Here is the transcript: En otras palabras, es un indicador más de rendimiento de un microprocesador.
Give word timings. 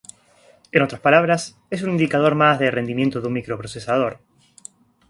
En 0.71 0.81
otras 0.81 0.99
palabras, 0.99 1.59
es 1.69 1.83
un 1.83 1.91
indicador 1.91 2.33
más 2.33 2.57
de 2.57 2.71
rendimiento 2.71 3.21
de 3.21 3.27
un 3.27 3.33
microprocesador. 3.33 4.19